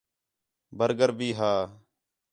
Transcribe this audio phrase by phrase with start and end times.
[0.77, 1.53] برگر بھی ہا